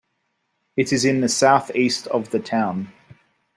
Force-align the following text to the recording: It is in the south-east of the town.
It 0.75 0.91
is 0.91 1.05
in 1.05 1.21
the 1.21 1.29
south-east 1.29 2.07
of 2.07 2.31
the 2.31 2.39
town. 2.39 2.91